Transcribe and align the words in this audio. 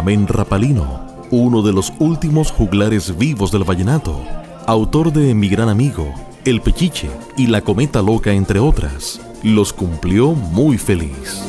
Namén 0.00 0.26
Rapalino, 0.26 1.04
uno 1.30 1.60
de 1.60 1.74
los 1.74 1.92
últimos 1.98 2.50
juglares 2.50 3.18
vivos 3.18 3.52
del 3.52 3.64
vallenato, 3.64 4.18
autor 4.66 5.12
de 5.12 5.34
Mi 5.34 5.50
gran 5.50 5.68
amigo, 5.68 6.14
El 6.46 6.62
Pechiche 6.62 7.10
y 7.36 7.48
La 7.48 7.60
Cometa 7.60 8.00
Loca, 8.00 8.32
entre 8.32 8.60
otras, 8.60 9.20
los 9.42 9.74
cumplió 9.74 10.32
muy 10.32 10.78
feliz. 10.78 11.42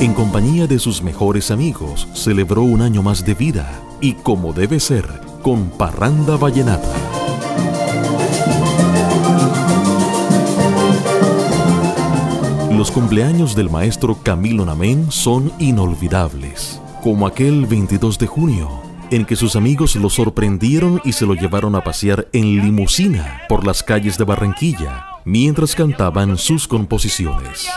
En 0.00 0.14
compañía 0.14 0.66
de 0.66 0.78
sus 0.78 1.02
mejores 1.02 1.50
amigos, 1.50 2.08
celebró 2.14 2.62
un 2.62 2.80
año 2.80 3.02
más 3.02 3.26
de 3.26 3.34
vida 3.34 3.78
y 4.00 4.14
como 4.14 4.54
debe 4.54 4.80
ser, 4.80 5.04
con 5.42 5.68
Parranda 5.68 6.38
Vallenata. 6.38 7.09
Los 12.90 12.98
cumpleaños 12.98 13.54
del 13.54 13.70
maestro 13.70 14.20
Camilo 14.20 14.64
Namén 14.64 15.12
son 15.12 15.52
inolvidables, 15.60 16.82
como 17.04 17.24
aquel 17.24 17.64
22 17.66 18.18
de 18.18 18.26
junio, 18.26 18.82
en 19.12 19.24
que 19.24 19.36
sus 19.36 19.54
amigos 19.54 19.94
lo 19.94 20.10
sorprendieron 20.10 21.00
y 21.04 21.12
se 21.12 21.24
lo 21.24 21.34
llevaron 21.34 21.76
a 21.76 21.84
pasear 21.84 22.26
en 22.32 22.56
limusina 22.56 23.42
por 23.48 23.64
las 23.64 23.84
calles 23.84 24.18
de 24.18 24.24
Barranquilla, 24.24 25.06
mientras 25.24 25.76
cantaban 25.76 26.36
sus 26.36 26.66
composiciones. 26.66 27.70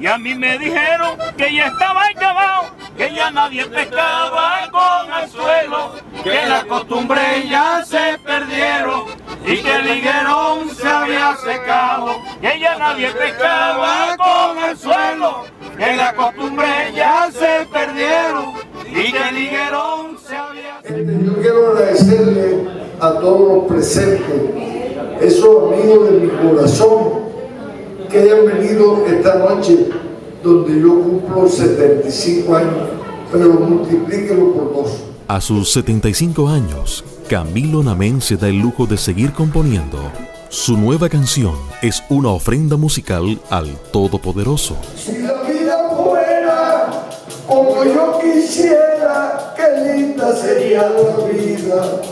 Y 0.00 0.06
a 0.08 0.18
mí 0.18 0.34
me 0.34 0.58
dijeron 0.58 1.16
que 1.36 1.54
ya 1.54 1.68
estaba 1.68 2.08
acabado, 2.08 2.74
que 2.96 3.14
ya 3.14 3.30
nadie 3.30 3.64
pescaba 3.66 4.68
con 4.72 5.22
el 5.22 5.30
suelo, 5.30 5.92
que 6.24 6.48
la 6.48 6.64
costumbre 6.64 7.46
ya 7.48 7.84
se 7.84 8.18
perdieron 8.26 9.04
y 9.46 9.56
que 9.56 9.76
el 9.76 9.98
higuerón 9.98 10.70
se 10.76 10.86
había 10.86 11.36
secado, 11.36 12.12
que 12.40 12.60
ya 12.60 12.78
nadie 12.78 13.10
pescaba 13.12 14.16
con 14.16 14.64
el 14.68 14.76
suelo, 14.76 15.44
que 15.76 15.96
la 15.96 16.14
costumbre 16.14 16.66
ya 16.94 17.30
se 17.32 17.66
perdieron 17.72 18.54
y 18.88 19.12
que 19.12 19.28
el 19.28 19.38
higuerón 19.38 20.16
se 20.26 20.36
había 20.36 20.80
secado. 20.82 21.24
Yo 21.24 21.34
quiero 21.40 21.72
agradecerle 21.72 22.68
a 23.00 23.12
todos 23.14 23.56
los 23.56 23.64
presentes, 23.64 24.42
esos 25.20 25.72
amigos 25.72 26.10
de 26.10 26.18
mi 26.18 26.28
corazón, 26.28 27.30
que 28.10 28.18
hayan 28.18 28.46
venido 28.46 29.06
esta 29.06 29.36
noche 29.36 29.88
donde 30.42 30.80
yo 30.80 31.00
cumplo 31.00 31.48
75 31.48 32.56
años, 32.56 32.88
pero 33.30 33.48
multiplíquelo 33.50 34.52
por 34.52 34.74
dos. 34.74 35.04
A 35.28 35.40
sus 35.40 35.72
75 35.72 36.48
años, 36.48 37.04
Camilo 37.30 37.80
Namén 37.84 38.20
se 38.20 38.34
da 38.34 38.48
el 38.48 38.58
lujo 38.58 38.86
de 38.90 38.98
seguir 38.98 39.30
componiendo. 39.32 40.10
Su 40.48 40.76
nueva 40.76 41.08
canción 41.08 41.54
es 41.80 42.02
una 42.08 42.30
ofrenda 42.30 42.76
musical 42.76 43.40
al 43.50 43.68
Todopoderoso. 43.92 44.74
Si 44.96 45.16
la 45.18 45.34
vida 45.42 45.78
fuera 45.90 46.90
como 47.46 47.84
yo 47.84 48.18
quisiera, 48.18 49.54
qué 49.54 49.94
linda 49.94 50.34
sería 50.34 50.90
la 50.90 51.24
vida. 51.30 52.02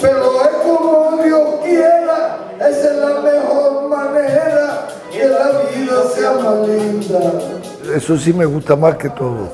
Pero 0.00 0.42
es 0.42 0.50
como 0.66 1.22
Dios 1.22 1.48
quiera, 1.62 2.50
esa 2.58 2.90
es 2.90 2.96
la 2.96 3.20
mejor 3.20 3.88
manera 3.88 4.88
que 5.12 5.28
la 5.28 5.60
vida 5.70 6.02
sea 6.12 6.32
más 6.32 6.68
linda. 6.68 7.20
Eso 7.94 8.18
sí 8.18 8.32
me 8.32 8.46
gusta 8.46 8.74
más 8.74 8.96
que 8.96 9.10
todo. 9.10 9.48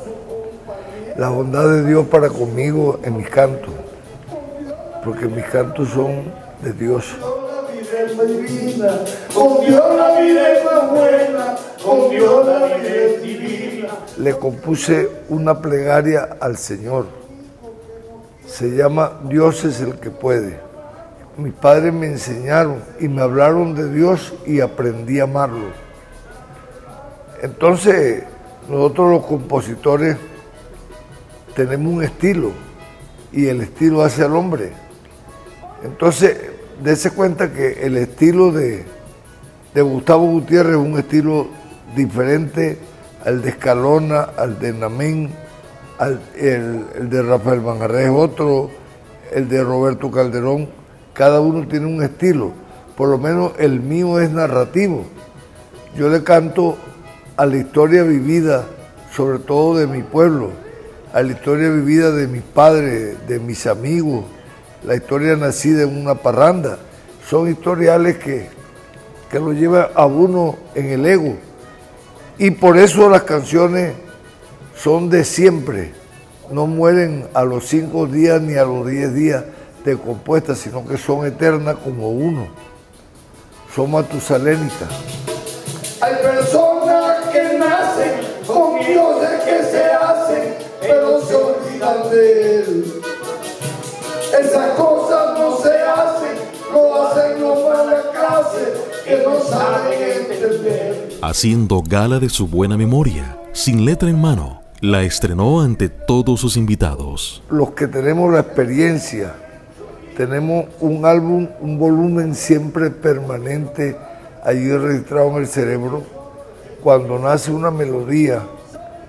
La 1.18 1.28
bondad 1.28 1.68
de 1.68 1.84
Dios 1.84 2.06
para 2.06 2.30
conmigo 2.30 2.98
en 3.02 3.18
mis 3.18 3.28
cantos. 3.28 3.85
Porque 5.06 5.26
mis 5.26 5.44
cantos 5.44 5.90
son 5.90 6.24
de 6.60 6.72
Dios. 6.72 7.14
Le 14.18 14.34
compuse 14.36 15.08
una 15.28 15.60
plegaria 15.60 16.36
al 16.40 16.56
Señor. 16.56 17.06
Se 18.48 18.70
llama 18.70 19.20
Dios 19.28 19.64
es 19.64 19.80
el 19.80 19.94
que 20.00 20.10
puede. 20.10 20.58
Mis 21.36 21.52
padres 21.52 21.92
me 21.92 22.06
enseñaron 22.06 22.82
y 22.98 23.06
me 23.06 23.22
hablaron 23.22 23.76
de 23.76 23.88
Dios 23.88 24.34
y 24.44 24.58
aprendí 24.58 25.20
a 25.20 25.24
amarlo. 25.24 25.68
Entonces, 27.42 28.24
nosotros 28.68 29.12
los 29.12 29.26
compositores 29.26 30.16
tenemos 31.54 31.94
un 31.94 32.02
estilo 32.02 32.50
y 33.30 33.46
el 33.46 33.60
estilo 33.60 34.02
hace 34.02 34.24
al 34.24 34.34
hombre. 34.34 34.85
Entonces, 35.86 36.36
dése 36.82 37.10
cuenta 37.10 37.52
que 37.52 37.86
el 37.86 37.96
estilo 37.96 38.50
de, 38.52 38.84
de 39.72 39.82
Gustavo 39.82 40.26
Gutiérrez 40.26 40.72
es 40.72 40.78
un 40.78 40.98
estilo 40.98 41.46
diferente 41.94 42.78
al 43.24 43.40
de 43.40 43.50
Escalona, 43.50 44.22
al 44.36 44.58
de 44.58 44.72
Namén, 44.72 45.30
al, 45.98 46.20
el, 46.36 46.84
el 46.98 47.08
de 47.08 47.22
Rafael 47.22 47.60
Manjarres 47.60 48.10
otro, 48.10 48.70
el 49.32 49.48
de 49.48 49.62
Roberto 49.62 50.10
Calderón. 50.10 50.68
Cada 51.14 51.40
uno 51.40 51.66
tiene 51.66 51.86
un 51.86 52.02
estilo. 52.02 52.52
Por 52.96 53.08
lo 53.08 53.18
menos 53.18 53.52
el 53.58 53.80
mío 53.80 54.20
es 54.20 54.30
narrativo. 54.30 55.04
Yo 55.96 56.08
le 56.08 56.22
canto 56.24 56.76
a 57.36 57.46
la 57.46 57.56
historia 57.56 58.02
vivida, 58.02 58.64
sobre 59.12 59.38
todo 59.38 59.78
de 59.78 59.86
mi 59.86 60.02
pueblo, 60.02 60.50
a 61.12 61.22
la 61.22 61.32
historia 61.32 61.70
vivida 61.70 62.10
de 62.10 62.26
mis 62.26 62.42
padres, 62.42 63.16
de 63.28 63.38
mis 63.38 63.66
amigos, 63.66 64.24
la 64.86 64.94
historia 64.94 65.36
nacida 65.36 65.82
en 65.82 65.96
una 66.00 66.14
parranda. 66.14 66.78
Son 67.28 67.50
historiales 67.50 68.18
que, 68.18 68.48
que 69.30 69.40
lo 69.40 69.52
llevan 69.52 69.88
a 69.94 70.06
uno 70.06 70.56
en 70.74 70.86
el 70.86 71.04
ego. 71.04 71.34
Y 72.38 72.52
por 72.52 72.78
eso 72.78 73.10
las 73.10 73.22
canciones 73.22 73.94
son 74.76 75.10
de 75.10 75.24
siempre. 75.24 75.92
No 76.52 76.68
mueren 76.68 77.26
a 77.34 77.44
los 77.44 77.66
cinco 77.66 78.06
días 78.06 78.40
ni 78.40 78.54
a 78.54 78.64
los 78.64 78.86
diez 78.86 79.12
días 79.12 79.44
de 79.84 79.96
compuestas, 79.96 80.58
sino 80.58 80.86
que 80.86 80.96
son 80.96 81.26
eternas 81.26 81.76
como 81.82 82.10
uno. 82.10 82.46
Son 83.74 83.90
matusalenitas. 83.90 84.88
Hay 86.00 86.14
personas 86.22 87.26
que 87.32 87.58
nacen 87.58 88.12
con 88.46 88.78
dioses 88.78 89.40
que 89.44 89.62
se 89.64 89.84
hacen, 89.84 90.54
pero 90.80 91.20
se 91.22 91.34
olvidan 91.34 92.10
de 92.10 92.60
él. 92.60 92.95
Esas 94.40 94.70
cosas 94.72 95.38
no 95.38 95.56
se 95.56 95.70
hacen, 95.70 96.36
lo 96.70 97.02
hacen 97.02 97.40
los 97.40 97.64
mala 97.64 98.02
clase 98.12 98.74
que 99.06 99.22
no 99.24 99.40
saben 99.40 99.98
entender. 100.02 101.08
Haciendo 101.22 101.82
gala 101.82 102.18
de 102.18 102.28
su 102.28 102.46
buena 102.46 102.76
memoria, 102.76 103.38
sin 103.52 103.86
letra 103.86 104.10
en 104.10 104.20
mano, 104.20 104.60
la 104.82 105.04
estrenó 105.04 105.62
ante 105.62 105.88
todos 105.88 106.38
sus 106.38 106.58
invitados. 106.58 107.42
Los 107.48 107.70
que 107.70 107.86
tenemos 107.86 108.30
la 108.30 108.40
experiencia, 108.40 109.32
tenemos 110.18 110.66
un 110.80 111.06
álbum, 111.06 111.48
un 111.60 111.78
volumen 111.78 112.34
siempre 112.34 112.90
permanente 112.90 113.96
allí 114.44 114.70
registrado 114.70 115.30
en 115.30 115.36
el 115.36 115.46
cerebro. 115.46 116.02
Cuando 116.82 117.18
nace 117.18 117.50
una 117.52 117.70
melodía 117.70 118.42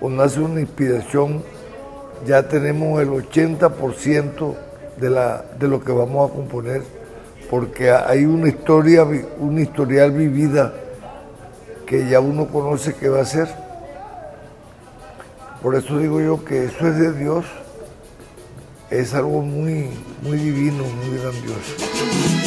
o 0.00 0.08
nace 0.08 0.40
una 0.40 0.60
inspiración, 0.60 1.42
ya 2.26 2.48
tenemos 2.48 3.02
el 3.02 3.10
80% 3.10 4.67
de, 5.00 5.10
la, 5.10 5.44
de 5.58 5.68
lo 5.68 5.82
que 5.82 5.92
vamos 5.92 6.30
a 6.30 6.34
componer, 6.34 6.82
porque 7.50 7.90
hay 7.90 8.24
una 8.24 8.48
historia, 8.48 9.04
una 9.38 9.60
historial 9.60 10.12
vivida 10.12 10.74
que 11.86 12.08
ya 12.08 12.20
uno 12.20 12.46
conoce 12.48 12.94
que 12.94 13.08
va 13.08 13.22
a 13.22 13.24
ser. 13.24 13.48
Por 15.62 15.74
eso 15.74 15.98
digo 15.98 16.20
yo 16.20 16.44
que 16.44 16.64
eso 16.64 16.86
es 16.86 16.98
de 16.98 17.12
Dios, 17.12 17.44
es 18.90 19.14
algo 19.14 19.42
muy, 19.42 19.88
muy 20.22 20.38
divino, 20.38 20.84
muy 20.84 21.18
grandioso. 21.18 21.74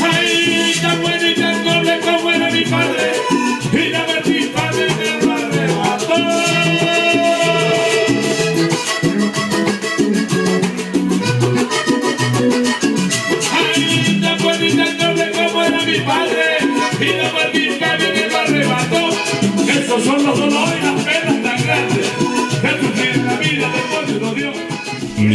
Ay, 0.01 0.73
tan 0.81 1.01
bueno 1.01 1.27
y 1.27 1.35
tan 1.35 1.65
noble 1.65 1.99
como 1.99 2.31
era 2.31 2.51
mi 2.51 2.63
padre, 2.65 3.11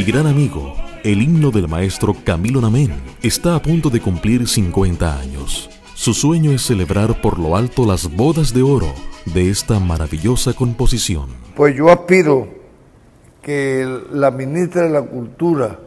gran 0.06 0.28
amigo, 0.28 0.72
el 1.02 1.20
himno 1.20 1.50
del 1.50 1.66
maestro 1.66 2.14
Camilo 2.22 2.60
Namén, 2.60 2.92
está 3.24 3.56
a 3.56 3.60
punto 3.60 3.90
de 3.90 4.00
cumplir 4.00 4.46
50 4.46 5.18
años. 5.18 5.68
Su 5.94 6.14
sueño 6.14 6.52
es 6.52 6.62
celebrar 6.62 7.20
por 7.20 7.40
lo 7.40 7.56
alto 7.56 7.84
las 7.84 8.14
bodas 8.14 8.54
de 8.54 8.62
oro 8.62 8.94
de 9.24 9.50
esta 9.50 9.80
maravillosa 9.80 10.52
composición. 10.52 11.26
Pues 11.56 11.74
yo 11.74 11.90
aspiro 11.90 12.46
que 13.42 14.00
la 14.12 14.30
ministra 14.30 14.82
de 14.82 14.90
la 14.90 15.02
Cultura, 15.02 15.80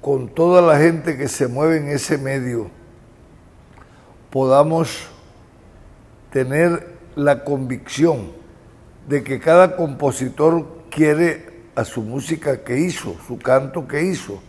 con 0.00 0.28
toda 0.28 0.62
la 0.62 0.78
gente 0.78 1.16
que 1.16 1.26
se 1.26 1.48
mueve 1.48 1.78
en 1.78 1.88
ese 1.88 2.18
medio, 2.18 2.70
podamos 4.30 5.08
tener 6.30 6.94
la 7.16 7.42
convicción 7.42 8.30
de 9.08 9.24
que 9.24 9.40
cada 9.40 9.74
compositor 9.74 10.84
quiere 10.88 11.53
a 11.74 11.84
su 11.84 12.02
música 12.02 12.62
que 12.62 12.78
hizo, 12.78 13.16
su 13.26 13.38
canto 13.38 13.86
que 13.86 14.02
hizo, 14.02 14.40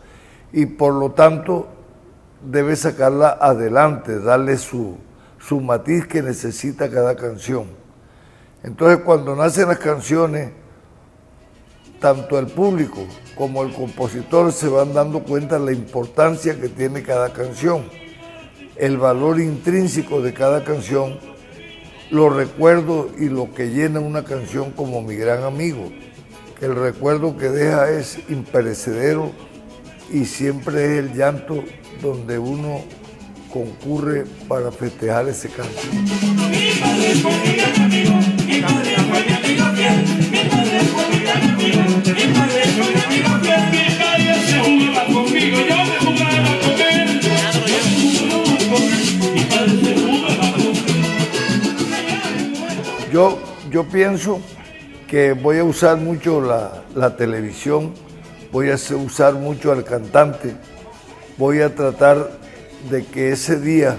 y 0.53 0.65
por 0.65 0.93
lo 0.93 1.11
tanto 1.11 1.67
debe 2.41 2.75
sacarla 2.75 3.37
adelante, 3.41 4.19
darle 4.19 4.57
su, 4.57 4.97
su 5.39 5.59
matiz 5.59 6.07
que 6.07 6.21
necesita 6.21 6.89
cada 6.89 7.15
canción. 7.15 7.65
Entonces 8.63 8.99
cuando 9.03 9.35
nacen 9.35 9.67
las 9.67 9.79
canciones, 9.79 10.51
tanto 11.99 12.37
el 12.39 12.47
público 12.47 13.05
como 13.35 13.63
el 13.63 13.73
compositor 13.73 14.51
se 14.51 14.67
van 14.67 14.93
dando 14.93 15.23
cuenta 15.23 15.59
de 15.59 15.65
la 15.65 15.71
importancia 15.71 16.59
que 16.59 16.69
tiene 16.69 17.03
cada 17.03 17.33
canción, 17.33 17.83
el 18.75 18.97
valor 18.97 19.39
intrínseco 19.39 20.21
de 20.21 20.33
cada 20.33 20.63
canción, 20.63 21.17
los 22.11 22.35
recuerdos 22.35 23.07
y 23.17 23.29
lo 23.29 23.53
que 23.53 23.69
llena 23.69 23.99
una 23.99 24.23
canción 24.23 24.71
como 24.71 25.01
mi 25.01 25.15
gran 25.15 25.43
amigo, 25.43 25.91
el 26.61 26.75
recuerdo 26.75 27.37
que 27.37 27.49
deja 27.49 27.89
es 27.89 28.19
imperecedero 28.29 29.31
y 30.11 30.25
siempre 30.25 30.83
es 30.83 30.99
el 30.99 31.13
llanto 31.13 31.63
donde 32.01 32.37
uno 32.39 32.81
concurre 33.51 34.25
para 34.47 34.71
festejar 34.71 35.27
ese 35.27 35.49
canto. 35.49 35.81
Yo, 53.11 53.39
yo 53.71 53.85
pienso 53.85 54.41
que 55.07 55.33
voy 55.33 55.59
a 55.59 55.63
usar 55.63 55.97
mucho 55.97 56.41
la, 56.41 56.83
la 56.95 57.15
televisión, 57.15 57.93
voy 58.51 58.69
a 58.69 58.75
usar 58.75 59.33
mucho 59.35 59.71
al 59.71 59.83
cantante, 59.83 60.55
voy 61.37 61.61
a 61.61 61.75
tratar 61.75 62.31
de 62.89 63.05
que 63.05 63.31
ese 63.31 63.59
día, 63.59 63.97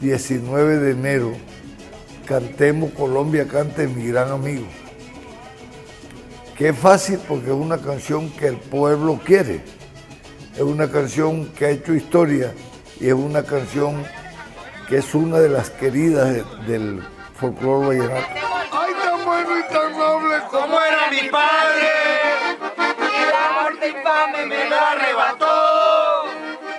19 0.00 0.78
de 0.78 0.90
enero, 0.92 1.32
cantemos 2.26 2.90
Colombia 2.92 3.46
Cante 3.46 3.86
mi 3.86 4.08
gran 4.08 4.30
amigo 4.30 4.66
que 6.56 6.70
es 6.70 6.78
fácil 6.78 7.18
porque 7.28 7.46
es 7.46 7.56
una 7.56 7.78
canción 7.78 8.30
que 8.30 8.48
el 8.48 8.56
pueblo 8.56 9.20
quiere, 9.24 9.60
es 10.54 10.62
una 10.62 10.90
canción 10.90 11.46
que 11.50 11.66
ha 11.66 11.70
hecho 11.70 11.94
historia 11.94 12.52
y 12.98 13.08
es 13.08 13.14
una 13.14 13.42
canción 13.42 14.02
que 14.88 14.98
es 14.98 15.14
una 15.14 15.38
de 15.38 15.50
las 15.50 15.68
queridas 15.68 16.34
del 16.66 17.02
folclore 17.34 17.88
vallenato. 17.88 18.26
¡Ay, 19.28 19.44
tan 19.44 19.46
bueno 19.46 19.58
y 19.58 19.72
tan 19.72 19.98
noble 19.98 20.36
como 20.50 20.80
era 20.80 21.10
mi 21.10 21.28
padre! 21.28 21.92
Y 22.98 23.26
la 23.30 23.60
muerte 23.60 23.88
infame 23.88 24.46
me 24.46 24.68
lo 24.68 24.76
arrebató. 24.76 26.24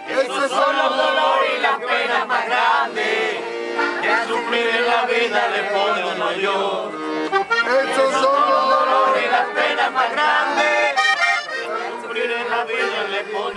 Esos 0.09 0.49
son 0.49 0.77
los 0.77 0.97
dolores 0.97 1.49
y 1.57 1.61
las 1.61 1.77
penas 1.77 2.27
más 2.27 2.45
grandes 2.45 3.37
que 4.01 4.27
sufrir 4.27 4.67
en 4.75 4.87
la 4.87 5.05
vida 5.05 5.47
le 5.49 5.63
pone 5.63 6.15
uno 6.15 6.31
yo. 6.33 6.91
Esos 7.91 8.11
son 8.21 8.47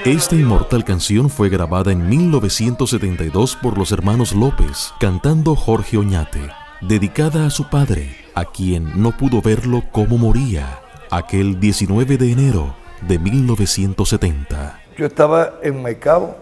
esta 0.04 0.34
inmortal 0.34 0.84
canción 0.84 1.28
fue 1.28 1.48
grabada 1.48 1.92
en 1.92 2.08
1972 2.08 3.56
por 3.56 3.76
los 3.76 3.92
hermanos 3.92 4.32
López, 4.32 4.92
cantando 4.98 5.54
Jorge 5.54 5.98
Oñate, 5.98 6.40
dedicada 6.80 7.46
a 7.46 7.50
su 7.50 7.68
padre, 7.68 8.16
a 8.40 8.46
quien 8.46 9.02
no 9.02 9.14
pudo 9.14 9.42
verlo 9.42 9.82
como 9.92 10.16
moría, 10.16 10.80
aquel 11.10 11.60
19 11.60 12.16
de 12.16 12.32
enero 12.32 12.74
de 13.06 13.18
1970. 13.18 14.80
Yo 14.96 15.06
estaba 15.06 15.58
en 15.62 15.82
Maicao 15.82 16.36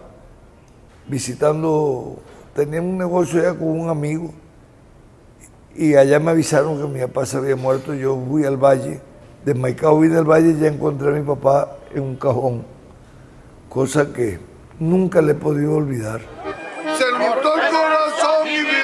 visitando, 1.09 2.21
tenía 2.55 2.81
un 2.81 2.97
negocio 2.97 3.41
allá 3.41 3.59
con 3.59 3.81
un 3.81 3.91
amigo 3.91 4.33
y 5.75 5.97
allá 5.97 6.21
me 6.21 6.31
avisaron 6.31 6.81
que 6.81 6.87
mi 6.87 7.01
papá 7.01 7.27
se 7.27 7.37
había 7.37 7.57
muerto. 7.57 7.93
Yo 7.95 8.17
fui 8.29 8.45
al 8.45 8.57
valle 8.57 9.01
de 9.45 9.55
Maicao 9.55 9.99
vine 9.99 10.19
al 10.19 10.25
valle 10.25 10.51
y 10.51 10.61
ya 10.61 10.69
encontré 10.69 11.09
a 11.09 11.13
mi 11.13 11.27
papá 11.27 11.79
en 11.93 12.03
un 12.03 12.17
cajón, 12.17 12.65
cosa 13.69 14.13
que 14.13 14.39
nunca 14.79 15.21
le 15.21 15.33
he 15.33 15.35
podido 15.35 15.75
olvidar. 15.75 16.21
Se 16.97 17.11
notó 17.11 17.55
el 17.57 17.71
corazón 17.73 18.47
y 18.47 18.78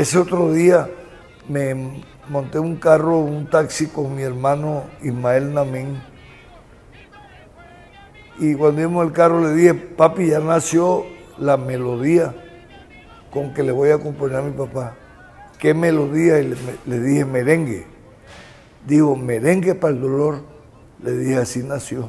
Ese 0.00 0.18
otro 0.18 0.50
día 0.50 0.88
me 1.46 2.02
monté 2.30 2.58
un 2.58 2.76
carro, 2.76 3.18
un 3.18 3.50
taxi 3.50 3.86
con 3.86 4.16
mi 4.16 4.22
hermano 4.22 4.84
Ismael 5.02 5.52
Namén. 5.52 6.02
Y 8.38 8.54
cuando 8.54 8.80
vimos 8.80 9.06
el 9.06 9.12
carro 9.12 9.42
le 9.42 9.52
dije, 9.52 9.74
papi, 9.74 10.28
ya 10.28 10.40
nació 10.40 11.04
la 11.36 11.58
melodía 11.58 12.34
con 13.30 13.52
que 13.52 13.62
le 13.62 13.72
voy 13.72 13.90
a 13.90 13.98
componer 13.98 14.38
a 14.38 14.40
mi 14.40 14.52
papá. 14.52 14.96
¿Qué 15.58 15.74
melodía? 15.74 16.38
Y 16.38 16.54
le, 16.86 17.00
dije, 17.00 17.26
merengue. 17.26 17.86
Digo, 18.86 19.14
merengue 19.16 19.74
para 19.74 19.92
el 19.92 20.00
dolor. 20.00 20.40
Le 21.02 21.12
dije, 21.12 21.36
así 21.36 21.62
nació. 21.62 22.08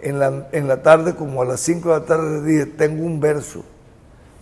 En 0.00 0.20
la, 0.20 0.46
en 0.52 0.68
la 0.68 0.80
tarde, 0.80 1.16
como 1.16 1.42
a 1.42 1.44
las 1.44 1.58
5 1.58 1.88
de 1.88 1.98
la 1.98 2.06
tarde, 2.06 2.40
le 2.40 2.46
dije, 2.46 2.66
tengo 2.66 3.04
un 3.04 3.18
verso, 3.18 3.64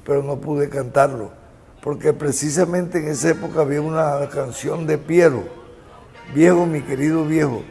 pero 0.05 0.23
no 0.23 0.37
pude 0.37 0.69
cantarlo 0.69 1.38
porque 1.83 2.13
precisamente 2.13 2.99
en 2.99 3.09
esa 3.09 3.31
época 3.31 3.61
había 3.61 3.81
una 3.81 4.29
canción 4.29 4.87
de 4.87 4.99
Piero, 4.99 5.45
viejo, 6.35 6.67
mi 6.67 6.83
querido 6.83 7.25
viejo, 7.25 7.65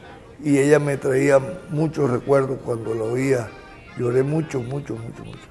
y 0.44 0.58
ella 0.58 0.80
me 0.80 0.98
traía 0.98 1.40
muchos 1.70 2.10
recuerdos 2.10 2.60
cuando 2.64 2.94
la 2.94 3.04
oía. 3.04 3.50
Lloré 3.98 4.24
mucho, 4.24 4.60
mucho, 4.60 4.96
mucho, 4.96 5.26
mucho. 5.26 5.48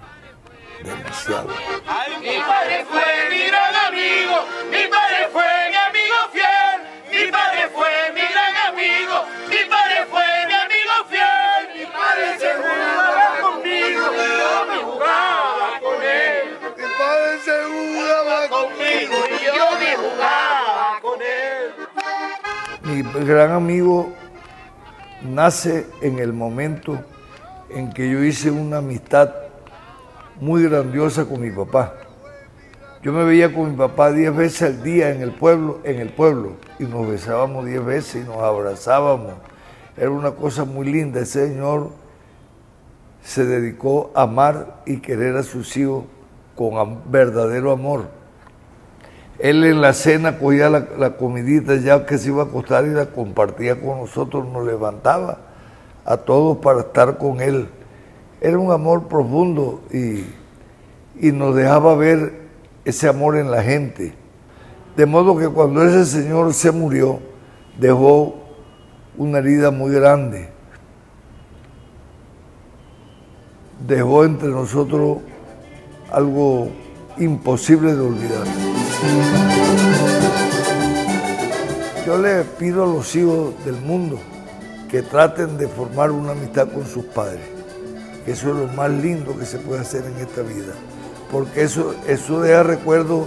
Demasiado. 0.84 1.48
mi 2.20 2.38
padre 2.38 2.84
fue 2.88 3.02
mi 3.30 3.46
gran 3.46 3.75
amigo, 3.88 4.44
mi 4.70 4.88
padre 4.88 5.28
fue 5.32 5.65
Mi 22.87 23.02
gran 23.02 23.50
amigo 23.50 24.12
nace 25.21 25.87
en 26.02 26.21
el 26.21 26.33
momento 26.33 26.97
en 27.69 27.93
que 27.93 28.09
yo 28.09 28.23
hice 28.23 28.49
una 28.52 28.76
amistad 28.76 29.31
muy 30.40 30.62
grandiosa 30.62 31.25
con 31.25 31.40
mi 31.40 31.50
papá. 31.50 31.95
Yo 33.02 33.12
me 33.12 33.25
veía 33.25 33.52
con 33.52 33.73
mi 33.73 33.76
papá 33.76 34.12
diez 34.12 34.33
veces 34.33 34.62
al 34.62 34.85
día 34.85 35.11
en 35.11 35.21
el 35.21 35.33
pueblo, 35.33 35.81
en 35.83 35.99
el 35.99 36.11
pueblo, 36.11 36.52
y 36.78 36.85
nos 36.85 37.09
besábamos 37.09 37.66
diez 37.66 37.85
veces 37.85 38.23
y 38.23 38.28
nos 38.28 38.37
abrazábamos. 38.37 39.33
Era 39.97 40.11
una 40.11 40.31
cosa 40.31 40.64
muy 40.64 40.87
linda. 40.87 41.19
Ese 41.19 41.49
señor 41.49 41.90
se 43.21 43.47
dedicó 43.47 44.12
a 44.14 44.23
amar 44.23 44.83
y 44.87 44.99
querer 44.99 45.37
a 45.37 45.43
sus 45.43 45.76
hijos 45.76 46.05
con 46.55 47.00
verdadero 47.11 47.73
amor. 47.73 48.15
Él 49.38 49.64
en 49.64 49.81
la 49.81 49.93
cena 49.93 50.38
cogía 50.38 50.71
la, 50.71 50.87
la, 50.99 51.16
comidita 51.16 51.76
ya 51.76 52.07
que 52.07 52.16
se 52.16 52.28
iba 52.28 52.45
a 52.45 52.47
acostar 52.47 52.87
y 52.87 52.90
la 52.90 53.07
compartía 53.07 53.81
con 53.81 53.99
nosotros, 53.99 54.49
nos 54.49 54.66
levantaba 54.66 55.38
a 56.05 56.16
todos 56.16 56.59
para 56.59 56.81
estar 56.81 57.19
con 57.19 57.40
él. 57.40 57.69
Era 58.40 58.59
un 58.59 58.73
amor 58.73 59.09
profundo 59.09 59.83
y, 59.93 60.25
y 61.21 61.33
nos 61.33 61.55
dejaba 61.55 61.95
ver 61.97 62.47
ese 62.85 63.09
amor 63.09 63.37
en 63.37 63.50
la 63.50 63.62
gente. 63.62 64.14
De 64.97 65.05
modo 65.05 65.37
que 65.37 65.49
cuando 65.49 65.83
ese 65.83 66.07
señor 66.07 66.55
se 66.55 66.71
murió, 66.71 67.19
dejó 67.78 68.37
una 69.19 69.38
herida 69.38 69.71
muy 69.71 69.93
grande. 69.93 70.49
Dejó 73.87 74.25
entre 74.25 74.49
nosotros 74.49 75.19
algo 76.11 76.69
imposible 77.19 77.95
de 77.95 78.00
olvidar. 78.00 78.86
Yo 82.07 82.19
le 82.19 82.45
pido 82.45 82.85
a 82.85 82.87
los 82.87 83.15
hijos 83.17 83.53
del 83.65 83.76
mundo 83.76 84.19
que 84.88 85.03
traten 85.03 85.59
de 85.59 85.67
formar 85.67 86.11
una 86.11 86.33
amistad 86.33 86.69
con 86.69 86.87
sus 86.87 87.05
padres. 87.07 87.41
Eso 88.26 88.50
es 88.50 88.57
lo 88.57 88.67
más 88.69 88.91
lindo 88.91 89.37
que 89.38 89.45
se 89.45 89.59
puede 89.59 89.81
hacer 89.81 90.05
en 90.05 90.17
esta 90.19 90.43
vida, 90.43 90.73
porque 91.31 91.62
eso, 91.62 91.95
eso 92.07 92.41
deja 92.41 92.62
recuerdos 92.62 93.26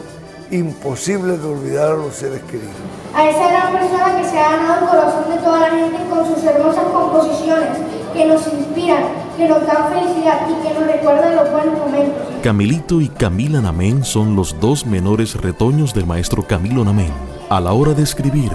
imposibles 0.52 1.42
de 1.42 1.48
olvidar 1.48 1.92
a 1.92 1.96
los 1.96 2.16
seres 2.16 2.42
queridos. 2.44 2.74
A 3.14 3.30
esa 3.30 3.50
gran 3.50 3.74
persona 3.74 4.18
que 4.18 4.28
se 4.28 4.40
ha 4.40 4.52
ganado 4.52 4.82
el 4.82 4.90
corazón 4.90 5.30
de 5.30 5.38
toda 5.38 5.60
la 5.60 5.70
gente 5.70 5.98
con 6.10 6.26
sus 6.26 6.44
hermosas 6.44 6.84
composiciones, 6.86 7.78
que 8.14 8.26
nos 8.26 8.48
inspiran, 8.48 9.04
que 9.38 9.48
nos 9.48 9.66
dan 9.68 9.90
felicidad 9.90 10.40
y 10.50 10.68
que 10.68 10.74
nos 10.74 10.88
recuerdan 10.88 11.36
los 11.36 11.52
buenos 11.52 11.78
momentos. 11.78 12.29
Camilito 12.44 13.02
y 13.02 13.10
Camila 13.10 13.60
Namén 13.60 14.06
son 14.06 14.34
los 14.38 14.58
dos 14.62 14.86
menores 14.86 15.36
retoños 15.36 15.94
del 15.94 16.06
maestro 16.06 16.48
Camilo 16.48 16.86
Namén. 16.86 17.12
A 17.50 17.60
la 17.60 17.74
hora 17.74 17.94
de 17.94 18.04
escribir, 18.04 18.50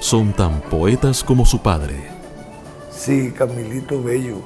son 0.00 0.32
tan 0.32 0.60
poetas 0.62 1.22
como 1.22 1.46
su 1.46 1.60
padre. 1.60 2.02
Sí, 2.90 3.30
Camilito 3.30 4.02
Bello 4.02 4.38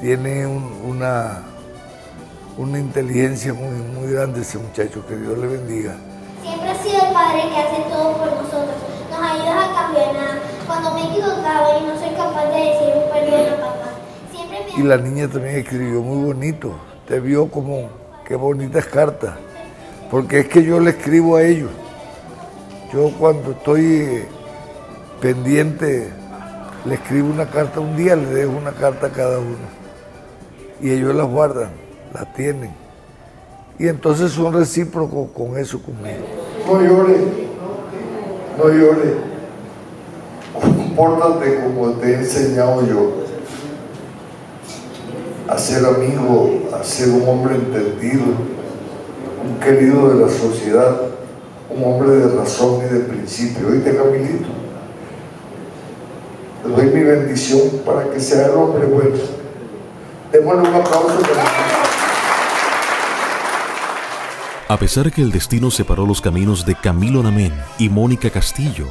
tiene 0.00 0.46
una, 0.46 1.42
una 2.56 2.78
inteligencia 2.78 3.52
muy, 3.52 3.68
muy 3.68 4.10
grande 4.10 4.40
ese 4.40 4.56
muchacho, 4.56 5.04
que 5.06 5.16
Dios 5.16 5.36
le 5.36 5.46
bendiga. 5.46 5.94
Siempre 6.42 6.70
ha 6.70 6.82
sido 6.82 7.06
el 7.06 7.12
padre 7.12 7.42
que 7.50 7.56
hace 7.58 7.82
todo 7.90 8.16
por 8.16 8.32
nosotros. 8.32 8.76
Nos 9.10 9.20
ayuda 9.20 9.62
a 9.62 9.74
cambiar 9.74 10.14
nada. 10.14 10.38
Cuando 10.66 10.94
me 10.94 11.02
equivocaba 11.04 11.78
y 11.78 11.84
no 11.84 12.00
soy 12.00 12.14
capaz 12.16 12.46
de 12.46 12.60
decir 12.60 12.94
un 12.96 13.12
perdón 13.12 13.52
a 13.52 13.56
papá, 13.60 13.90
siempre 14.32 14.58
me 14.74 14.80
Y 14.80 14.88
la 14.88 14.96
niña 14.96 15.28
también 15.28 15.56
escribió 15.56 16.00
muy 16.00 16.24
bonito. 16.24 16.89
Te 17.10 17.18
vio 17.18 17.50
como, 17.50 17.88
qué 18.24 18.36
bonitas 18.36 18.86
cartas. 18.86 19.32
Porque 20.12 20.38
es 20.38 20.48
que 20.48 20.62
yo 20.62 20.78
le 20.78 20.90
escribo 20.90 21.34
a 21.34 21.42
ellos. 21.42 21.70
Yo 22.92 23.10
cuando 23.18 23.50
estoy 23.50 24.22
pendiente, 25.20 26.08
le 26.84 26.94
escribo 26.94 27.28
una 27.28 27.50
carta 27.50 27.80
un 27.80 27.96
día, 27.96 28.14
le 28.14 28.26
dejo 28.26 28.52
una 28.52 28.70
carta 28.70 29.08
a 29.08 29.10
cada 29.10 29.40
uno. 29.40 29.56
Y 30.80 30.92
ellos 30.92 31.12
las 31.12 31.26
guardan, 31.26 31.70
las 32.14 32.32
tienen. 32.32 32.70
Y 33.76 33.88
entonces 33.88 34.30
son 34.30 34.52
recíprocos 34.52 35.30
con 35.32 35.58
eso 35.58 35.82
conmigo. 35.82 36.24
No 36.64 36.80
llores, 36.80 37.22
no 38.56 38.68
llores. 38.68 39.14
Compórtate 40.54 41.60
como 41.64 41.90
te 41.94 42.12
he 42.12 42.14
enseñado 42.14 42.86
yo. 42.86 43.14
A 45.48 45.58
ser 45.58 45.84
amigo, 45.84 46.59
ser 46.82 47.10
un 47.10 47.28
hombre 47.28 47.54
entendido, 47.54 48.24
un 49.44 49.60
querido 49.60 50.08
de 50.08 50.26
la 50.26 50.28
sociedad, 50.28 51.00
un 51.68 51.84
hombre 51.84 52.10
de 52.10 52.36
razón 52.36 52.80
y 52.84 52.94
de 52.94 53.00
principio. 53.00 53.68
Oíste, 53.68 53.96
Camilito. 53.96 54.48
Te 56.62 56.68
doy 56.68 56.86
mi 56.86 57.02
bendición 57.02 57.60
para 57.84 58.10
que 58.10 58.20
sea 58.20 58.46
el 58.46 58.52
hombre 58.52 58.86
bueno. 58.86 59.16
Démosle 60.32 60.68
un 60.68 60.74
aplauso 60.74 61.18
A 64.68 64.76
pesar 64.76 65.10
que 65.10 65.22
el 65.22 65.32
destino 65.32 65.70
separó 65.70 66.06
los 66.06 66.20
caminos 66.20 66.64
de 66.64 66.76
Camilo 66.76 67.22
Namén 67.22 67.52
y 67.78 67.88
Mónica 67.88 68.30
Castillo, 68.30 68.86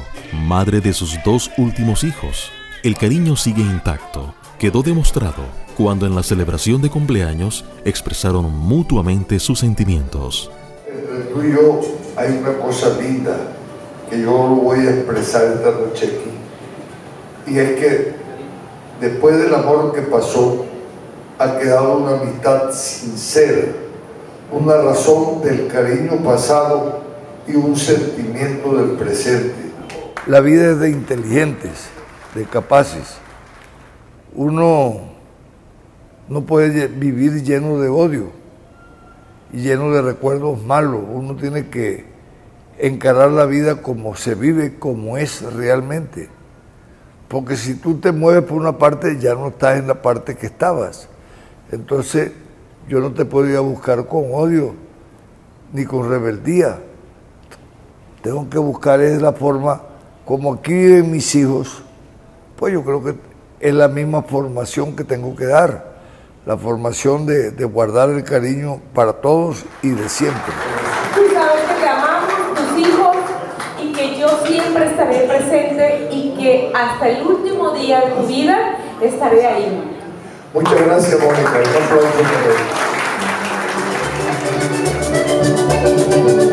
madre 0.46 0.80
de 0.80 0.92
sus 0.92 1.16
dos 1.24 1.50
últimos 1.56 2.04
hijos, 2.04 2.52
el 2.82 2.96
cariño 2.98 3.34
sigue 3.36 3.62
intacto. 3.62 4.34
Quedó 4.58 4.82
demostrado 4.82 5.42
cuando 5.82 6.04
en 6.04 6.14
la 6.14 6.22
celebración 6.22 6.82
de 6.82 6.90
cumpleaños 6.90 7.64
expresaron 7.86 8.54
mutuamente 8.54 9.40
sus 9.40 9.60
sentimientos. 9.60 10.50
Entre 10.86 11.32
tú 11.32 11.42
y 11.42 11.52
yo 11.52 11.80
hay 12.16 12.36
una 12.36 12.58
cosa 12.58 12.98
linda 13.00 13.34
que 14.10 14.20
yo 14.20 14.30
voy 14.30 14.80
a 14.80 14.90
expresar 14.90 15.44
esta 15.44 15.70
noche 15.70 16.06
aquí. 16.06 17.50
Y 17.50 17.58
es 17.58 17.80
que 17.80 18.12
después 19.00 19.38
del 19.38 19.54
amor 19.54 19.94
que 19.94 20.02
pasó, 20.02 20.66
ha 21.38 21.58
quedado 21.58 21.96
una 21.96 22.20
amistad 22.20 22.70
sincera, 22.72 23.68
una 24.52 24.76
razón 24.82 25.40
del 25.40 25.66
cariño 25.68 26.22
pasado 26.22 27.00
y 27.48 27.56
un 27.56 27.74
sentimiento 27.74 28.76
del 28.76 28.98
presente. 28.98 29.72
La 30.26 30.40
vida 30.40 30.72
es 30.72 30.78
de 30.78 30.90
inteligentes, 30.90 31.88
de 32.34 32.44
capaces. 32.44 33.14
Uno 34.34 35.09
no 36.30 36.42
puede 36.42 36.86
vivir 36.86 37.42
lleno 37.42 37.80
de 37.80 37.88
odio 37.88 38.30
y 39.52 39.62
lleno 39.62 39.90
de 39.90 40.00
recuerdos 40.00 40.62
malos. 40.62 41.02
Uno 41.12 41.34
tiene 41.34 41.68
que 41.68 42.04
encarar 42.78 43.32
la 43.32 43.46
vida 43.46 43.82
como 43.82 44.14
se 44.14 44.36
vive, 44.36 44.78
como 44.78 45.18
es 45.18 45.42
realmente. 45.42 46.28
Porque 47.26 47.56
si 47.56 47.74
tú 47.74 47.98
te 47.98 48.12
mueves 48.12 48.44
por 48.44 48.58
una 48.58 48.78
parte, 48.78 49.18
ya 49.18 49.34
no 49.34 49.48
estás 49.48 49.80
en 49.80 49.88
la 49.88 50.02
parte 50.02 50.36
que 50.36 50.46
estabas. 50.46 51.08
Entonces, 51.72 52.30
yo 52.88 53.00
no 53.00 53.12
te 53.12 53.24
puedo 53.24 53.50
ir 53.50 53.56
a 53.56 53.60
buscar 53.60 54.06
con 54.06 54.32
odio 54.32 54.74
ni 55.72 55.84
con 55.84 56.08
rebeldía. 56.08 56.78
Tengo 58.22 58.48
que 58.48 58.58
buscar 58.58 59.00
es 59.00 59.20
la 59.20 59.32
forma, 59.32 59.82
como 60.24 60.54
aquí 60.54 60.72
viven 60.74 61.10
mis 61.10 61.34
hijos, 61.34 61.82
pues 62.56 62.72
yo 62.72 62.84
creo 62.84 63.02
que 63.02 63.16
es 63.58 63.74
la 63.74 63.88
misma 63.88 64.22
formación 64.22 64.94
que 64.94 65.02
tengo 65.02 65.34
que 65.34 65.46
dar. 65.46 65.89
La 66.46 66.56
formación 66.56 67.26
de, 67.26 67.50
de 67.50 67.64
guardar 67.64 68.08
el 68.10 68.24
cariño 68.24 68.80
para 68.94 69.12
todos 69.12 69.64
y 69.82 69.90
de 69.90 70.08
siempre. 70.08 70.52
Tú 71.14 71.20
sabes 71.34 71.62
que 71.68 71.74
te 71.74 71.88
amamos, 71.88 72.30
tus 72.54 72.78
hijos, 72.78 73.16
y 73.82 73.92
que 73.92 74.18
yo 74.18 74.28
siempre 74.46 74.86
estaré 74.86 75.20
presente 75.26 76.08
y 76.10 76.34
que 76.38 76.72
hasta 76.74 77.08
el 77.08 77.26
último 77.26 77.72
día 77.72 78.00
de 78.00 78.10
tu 78.12 78.26
vida 78.26 78.78
estaré 79.00 79.46
ahí. 79.46 79.96
Muchas 80.54 80.80
gracias, 80.80 81.20
Mónica. 81.20 81.60
Un 85.82 85.86
aplauso 85.86 86.49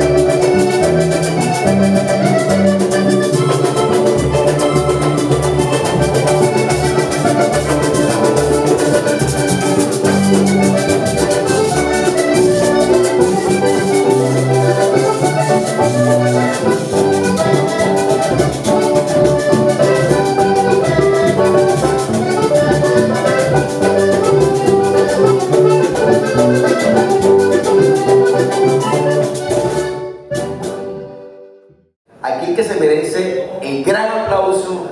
Aquí 32.27 32.53
que 32.53 32.63
se 32.63 32.77
merece 32.77 33.50
el 33.62 33.86
gran 33.86 34.10
aplauso, 34.12 34.88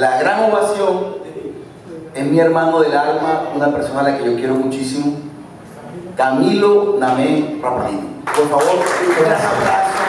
la 0.00 0.18
gran 0.18 0.50
ovación, 0.50 1.22
es 2.16 2.24
mi 2.24 2.40
hermano 2.40 2.80
del 2.80 2.96
alma, 2.96 3.50
una 3.54 3.72
persona 3.72 4.00
a 4.00 4.02
la 4.02 4.18
que 4.18 4.24
yo 4.24 4.34
quiero 4.34 4.54
muchísimo, 4.54 5.18
Camilo 6.16 6.96
Namén 6.98 7.60
Rapalino. 7.62 8.08
Por 8.24 8.48
favor, 8.48 8.74
un 8.74 9.24
gran 9.24 9.40
aplauso 9.40 10.02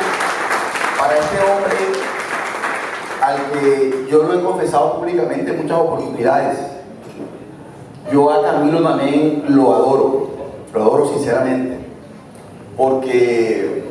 para 1.00 1.18
este 1.20 1.38
hombre 1.38 1.78
al 3.22 3.38
que 3.52 4.08
yo 4.10 4.24
lo 4.24 4.34
he 4.34 4.44
confesado 4.44 4.98
públicamente 4.98 5.52
en 5.52 5.62
muchas 5.62 5.78
oportunidades. 5.78 6.58
Yo 8.12 8.32
a 8.32 8.42
Camilo 8.42 8.80
Namén 8.80 9.44
lo 9.50 9.75
adoro, 9.75 10.30
lo 10.74 10.82
adoro 10.82 11.13
sinceramente, 11.13 11.78
porque 12.75 13.83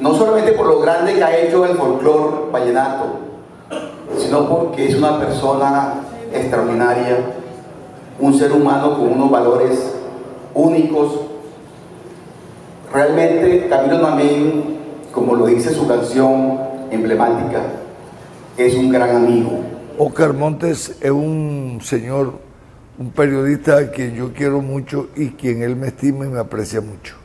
no 0.00 0.14
solamente 0.14 0.52
por 0.52 0.66
lo 0.66 0.80
grande 0.80 1.14
que 1.14 1.24
ha 1.24 1.36
hecho 1.36 1.64
el 1.64 1.76
folclore 1.76 2.50
vallenato, 2.50 3.18
sino 4.18 4.48
porque 4.48 4.88
es 4.88 4.94
una 4.94 5.18
persona 5.18 5.94
extraordinaria, 6.32 7.18
un 8.18 8.36
ser 8.38 8.52
humano 8.52 8.98
con 8.98 9.12
unos 9.12 9.30
valores 9.30 9.94
únicos. 10.54 11.20
Realmente 12.92 13.66
Camilo 13.68 13.98
Namén, 13.98 14.78
como 15.12 15.34
lo 15.34 15.46
dice 15.46 15.72
su 15.72 15.86
canción 15.86 16.58
emblemática, 16.90 17.62
es 18.56 18.74
un 18.74 18.90
gran 18.90 19.16
amigo. 19.16 19.60
Oscar 19.98 20.32
Montes 20.32 20.96
es 21.00 21.10
un 21.10 21.78
señor, 21.82 22.34
un 22.98 23.10
periodista 23.10 23.78
a 23.78 23.90
quien 23.90 24.14
yo 24.14 24.32
quiero 24.32 24.60
mucho 24.60 25.08
y 25.16 25.30
quien 25.30 25.62
él 25.62 25.76
me 25.76 25.88
estima 25.88 26.24
y 26.24 26.28
me 26.28 26.40
aprecia 26.40 26.80
mucho. 26.80 27.23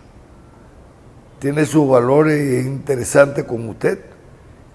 Tiene 1.40 1.66
sus 1.66 1.88
valores 1.88 2.38
y 2.38 2.56
es 2.58 2.66
interesante 2.66 3.46
con 3.46 3.70
usted, 3.70 3.98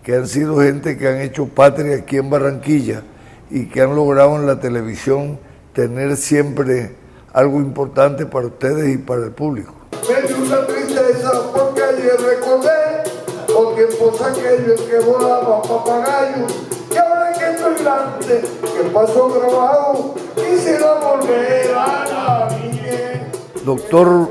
que 0.02 0.14
han 0.16 0.26
sido 0.26 0.61
gente 0.61 0.97
que 0.97 1.09
han 1.09 1.21
hecho 1.21 1.44
patria 1.44 1.97
aquí 1.97 2.16
en 2.16 2.30
Barranquilla 2.30 3.02
y 3.50 3.66
que 3.66 3.83
han 3.83 3.94
logrado 3.94 4.37
en 4.37 4.47
la 4.47 4.59
televisión 4.59 5.38
tener 5.75 6.16
siempre 6.16 6.92
algo 7.35 7.61
importante 7.61 8.25
para 8.25 8.47
ustedes 8.47 8.94
y 8.94 8.97
para 8.97 9.25
el 9.25 9.33
público. 9.33 9.75
Me 10.09 10.26
dio 10.26 10.38
una 10.38 10.66
tristeza 10.66 11.33
porque 11.54 11.83
ayer 11.83 12.16
recordé 12.18 13.02
los 13.47 13.76
tiempos 13.76 14.21
aquellos 14.23 14.80
que 14.80 14.99
volaban 15.00 15.61
papagayos 15.68 16.50
y 16.90 16.97
ahora 16.97 17.33
que 17.35 17.50
estoy 17.50 17.85
grande 17.85 18.40
que 18.62 18.90
pasó 18.90 19.28
grabado, 19.28 20.14
quisiera 20.35 20.94
volver 20.94 21.75
a 21.75 22.06
la 22.06 22.56
niñez. 22.56 23.21
Doctor 23.66 24.30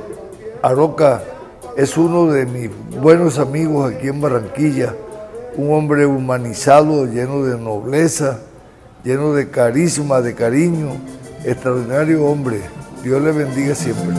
Aroca 0.63 1.21
es 1.75 1.97
uno 1.97 2.27
de 2.27 2.45
mis 2.45 2.69
buenos 3.01 3.39
amigos 3.39 3.93
aquí 3.93 4.07
en 4.07 4.21
Barranquilla, 4.21 4.93
un 5.55 5.73
hombre 5.73 6.05
humanizado, 6.05 7.05
lleno 7.05 7.43
de 7.43 7.57
nobleza, 7.57 8.39
lleno 9.03 9.33
de 9.33 9.49
carisma, 9.49 10.21
de 10.21 10.35
cariño, 10.35 10.91
extraordinario 11.43 12.25
hombre. 12.25 12.61
Dios 13.03 13.21
le 13.21 13.31
bendiga 13.31 13.75
siempre. 13.75 14.13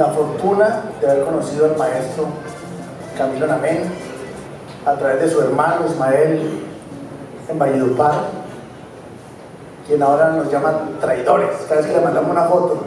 La 0.00 0.06
fortuna 0.06 0.84
de 0.98 1.10
haber 1.10 1.24
conocido 1.24 1.66
al 1.66 1.76
maestro 1.76 2.24
Camilo 3.18 3.46
Namén 3.46 3.82
a 4.86 4.94
través 4.94 5.20
de 5.20 5.28
su 5.28 5.42
hermano 5.42 5.86
Ismael 5.86 6.40
en 7.50 7.58
Valledupar, 7.58 8.14
quien 9.86 10.02
ahora 10.02 10.30
nos 10.30 10.50
llama 10.50 10.88
traidores. 11.02 11.50
Cada 11.68 11.82
vez 11.82 11.90
que 11.90 11.96
le 11.98 12.00
mandamos 12.00 12.30
una 12.30 12.44
foto, 12.44 12.82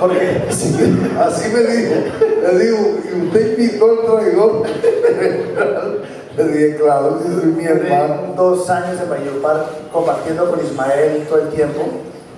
Jorge, 0.00 0.44
Así 0.48 1.52
me 1.52 1.60
dijo, 1.60 1.94
le 2.42 2.58
digo, 2.58 2.78
¿y 3.04 3.26
usted 3.26 3.58
invitó 3.58 3.90
al 3.90 4.06
traidor? 4.06 4.62
le 6.38 6.44
dije, 6.44 6.76
claro, 6.76 7.20
soy 7.22 7.52
mi 7.52 7.66
hermano. 7.66 8.32
Dos 8.34 8.70
años 8.70 8.98
en 8.98 9.10
Valledupar 9.10 9.66
compartiendo 9.92 10.50
con 10.50 10.64
Ismael 10.64 11.26
todo 11.28 11.40
el 11.40 11.48
tiempo. 11.50 11.82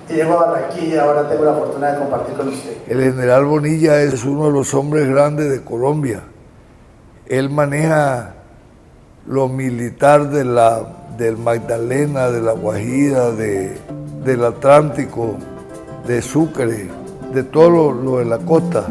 Y 0.09 0.13
llego 0.13 0.39
a 0.39 0.47
Barranquilla, 0.47 1.03
ahora 1.03 1.29
tengo 1.29 1.45
la 1.45 1.53
fortuna 1.53 1.91
de 1.91 1.99
compartir 1.99 2.35
con 2.35 2.47
usted. 2.47 2.77
El 2.87 3.01
general 3.01 3.45
Bonilla 3.45 4.01
es 4.01 4.25
uno 4.25 4.47
de 4.47 4.51
los 4.51 4.73
hombres 4.73 5.07
grandes 5.07 5.51
de 5.51 5.61
Colombia. 5.63 6.23
Él 7.27 7.51
maneja 7.51 8.33
lo 9.27 9.47
militar 9.47 10.29
de 10.31 10.45
la, 10.45 10.81
del 11.15 11.37
Magdalena, 11.37 12.31
de 12.31 12.41
la 12.41 12.53
Guajira, 12.53 13.29
de, 13.31 13.77
del 14.23 14.43
Atlántico, 14.45 15.35
de 16.07 16.23
Sucre, 16.23 16.89
de 17.31 17.43
todo 17.43 17.69
lo, 17.69 17.91
lo 17.91 18.17
de 18.17 18.25
la 18.25 18.39
costa. 18.39 18.87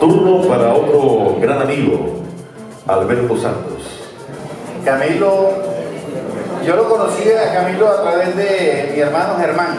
Turno 0.00 0.48
para 0.48 0.74
otro 0.74 1.38
gran 1.38 1.60
amigo, 1.60 2.20
Alberto 2.86 3.36
Santos. 3.36 3.82
Camilo, 4.84 5.50
yo 6.64 6.76
lo 6.76 6.88
conocí 6.88 7.24
a 7.30 7.52
Camilo 7.52 7.88
a 7.88 8.02
través 8.02 8.36
de 8.36 8.92
mi 8.94 9.00
hermano 9.00 9.36
Germán. 9.38 9.78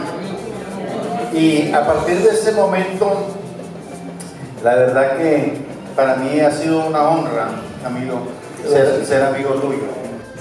Y 1.33 1.71
a 1.71 1.85
partir 1.85 2.19
de 2.19 2.29
ese 2.29 2.51
momento, 2.51 3.25
la 4.63 4.75
verdad 4.75 5.17
que 5.17 5.53
para 5.95 6.15
mí 6.17 6.39
ha 6.39 6.51
sido 6.51 6.85
una 6.85 7.03
honra, 7.03 7.49
Camilo, 7.81 8.19
ser, 8.67 9.05
ser 9.05 9.23
amigo 9.23 9.55
tuyo. 9.55 9.83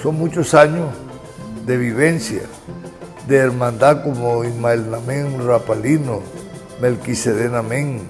Son 0.03 0.17
muchos 0.17 0.55
años 0.55 0.89
de 1.67 1.77
vivencia, 1.77 2.43
de 3.27 3.37
hermandad 3.37 4.03
como 4.03 4.45
Ismael 4.45 4.91
Namén 4.91 5.47
Rapalino, 5.47 6.21
Melquisede 6.81 7.49
Namén, 7.49 8.09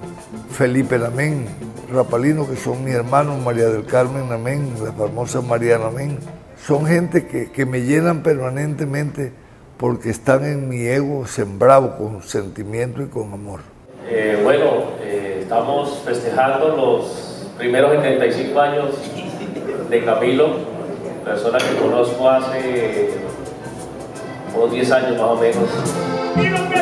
Felipe 0.50 0.98
Namén, 0.98 1.46
Rapalino, 1.90 2.48
que 2.48 2.56
son 2.56 2.84
mis 2.84 2.94
hermanos, 2.94 3.42
María 3.42 3.68
del 3.68 3.84
Carmen 3.84 4.28
Namén, 4.28 4.74
la 4.82 4.92
famosa 4.92 5.40
María 5.40 5.78
Namén. 5.78 6.18
Son 6.66 6.86
gente 6.86 7.26
que, 7.26 7.50
que 7.50 7.66
me 7.66 7.82
llenan 7.82 8.22
permanentemente 8.22 9.32
porque 9.76 10.10
están 10.10 10.44
en 10.44 10.68
mi 10.68 10.82
ego 10.82 11.26
sembrado 11.26 11.96
con 11.96 12.22
sentimiento 12.22 13.02
y 13.02 13.06
con 13.06 13.32
amor. 13.32 13.60
Eh, 14.08 14.38
bueno, 14.44 14.92
eh, 15.00 15.38
estamos 15.42 16.02
festejando 16.04 16.76
los 16.76 17.48
primeros 17.56 17.92
75 17.92 18.60
años 18.60 18.94
de 19.88 20.04
Camilo, 20.04 20.56
persona 21.24 21.58
que 21.58 21.76
conozco 21.80 22.28
hace 22.28 23.10
unos 24.54 24.70
10 24.70 24.92
años 24.92 25.12
más 25.12 25.20
o 25.20 25.36
menos. 25.36 25.68
Y 26.36 26.48
lo 26.48 26.68
que 26.68 26.80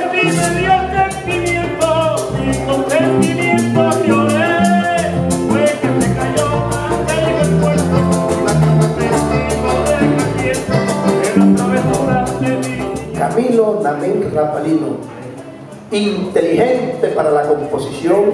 inteligente 15.90 17.08
para 17.08 17.30
la 17.30 17.42
composición, 17.42 18.32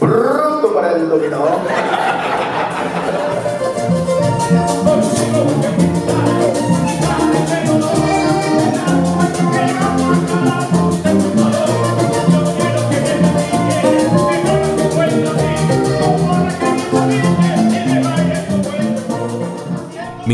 bruto 0.00 0.74
para 0.74 0.92
el 0.92 1.08
dominador. 1.08 1.60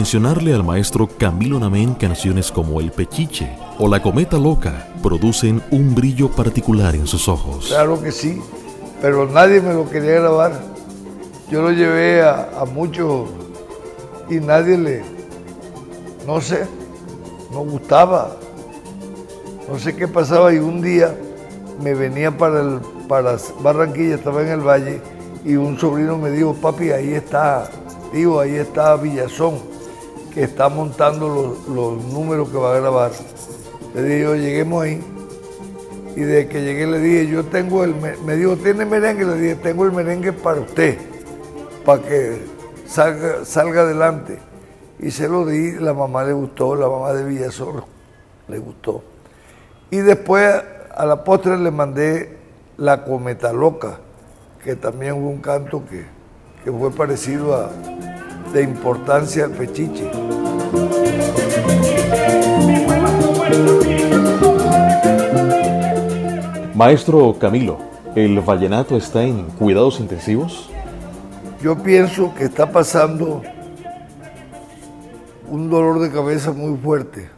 Mencionarle 0.00 0.54
al 0.54 0.64
maestro 0.64 1.06
Camilo 1.06 1.60
Namén 1.60 1.92
canciones 1.92 2.50
como 2.50 2.80
El 2.80 2.90
Pechiche 2.90 3.54
o 3.78 3.86
La 3.86 4.00
Cometa 4.00 4.38
Loca 4.38 4.88
producen 5.02 5.62
un 5.70 5.94
brillo 5.94 6.30
particular 6.30 6.94
en 6.94 7.06
sus 7.06 7.28
ojos. 7.28 7.66
Claro 7.66 8.02
que 8.02 8.10
sí, 8.10 8.40
pero 9.02 9.28
nadie 9.28 9.60
me 9.60 9.74
lo 9.74 9.90
quería 9.90 10.12
grabar. 10.12 10.58
Yo 11.50 11.60
lo 11.60 11.70
llevé 11.70 12.22
a, 12.22 12.48
a 12.58 12.64
muchos 12.64 13.28
y 14.30 14.36
nadie 14.36 14.78
le, 14.78 15.02
no 16.26 16.40
sé, 16.40 16.66
no 17.52 17.58
gustaba. 17.58 18.38
No 19.70 19.78
sé 19.78 19.94
qué 19.94 20.08
pasaba 20.08 20.50
y 20.54 20.56
un 20.56 20.80
día 20.80 21.14
me 21.82 21.92
venía 21.92 22.34
para, 22.34 22.62
el, 22.62 22.80
para 23.06 23.36
Barranquilla, 23.62 24.14
estaba 24.14 24.40
en 24.40 24.48
el 24.48 24.60
valle 24.60 25.02
y 25.44 25.56
un 25.56 25.78
sobrino 25.78 26.16
me 26.16 26.30
dijo, 26.30 26.54
papi, 26.54 26.90
ahí 26.90 27.12
está, 27.12 27.68
tío, 28.12 28.40
ahí 28.40 28.54
está 28.54 28.96
Villazón, 28.96 29.58
que 30.32 30.44
está 30.44 30.68
montando 30.68 31.28
los, 31.28 31.68
los 31.68 32.04
números 32.12 32.48
que 32.48 32.56
va 32.56 32.74
a 32.74 32.80
grabar. 32.80 33.10
Le 33.94 34.02
dije 34.02 34.20
yo, 34.22 34.36
lleguemos 34.36 34.82
ahí. 34.82 35.02
Y 36.16 36.20
desde 36.20 36.48
que 36.48 36.62
llegué 36.62 36.86
le 36.86 36.98
dije, 36.98 37.26
yo 37.28 37.44
tengo 37.44 37.84
el, 37.84 37.94
me, 37.94 38.36
dijo, 38.36 38.56
¿tiene 38.56 38.84
merengue? 38.84 39.24
Le 39.24 39.34
dije, 39.34 39.54
tengo 39.56 39.84
el 39.84 39.92
merengue 39.92 40.32
para 40.32 40.60
usted, 40.60 40.98
para 41.84 42.02
que 42.02 42.38
salga, 42.86 43.44
salga 43.44 43.82
adelante. 43.82 44.38
Y 44.98 45.10
se 45.10 45.28
lo 45.28 45.46
di, 45.46 45.72
la 45.72 45.94
mamá 45.94 46.24
le 46.24 46.32
gustó, 46.32 46.74
la 46.74 46.88
mamá 46.88 47.12
de 47.12 47.24
Villazón 47.24 47.84
le 48.48 48.58
gustó. 48.58 49.02
Y 49.90 49.98
después 49.98 50.62
a 50.94 51.06
la 51.06 51.24
postre 51.24 51.56
le 51.56 51.70
mandé 51.70 52.38
La 52.76 53.04
Cometa 53.04 53.52
Loca, 53.52 53.98
que 54.62 54.76
también 54.76 55.14
fue 55.14 55.24
un 55.24 55.40
canto 55.40 55.84
que, 55.88 56.04
que 56.64 56.70
fue 56.70 56.90
parecido 56.90 57.54
a, 57.54 57.70
de 58.52 58.62
importancia 58.62 59.44
al 59.44 59.52
pechiche. 59.52 60.10
Maestro 66.74 67.36
Camilo, 67.38 67.78
¿el 68.14 68.40
vallenato 68.40 68.96
está 68.96 69.22
en 69.22 69.44
cuidados 69.58 70.00
intensivos? 70.00 70.70
Yo 71.62 71.76
pienso 71.82 72.34
que 72.34 72.44
está 72.44 72.72
pasando 72.72 73.42
un 75.48 75.68
dolor 75.68 76.00
de 76.00 76.10
cabeza 76.10 76.52
muy 76.52 76.78
fuerte, 76.78 77.28